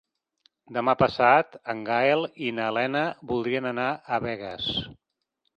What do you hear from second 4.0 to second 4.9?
a Begues.